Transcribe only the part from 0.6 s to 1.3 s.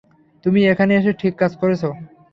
এখানে এসে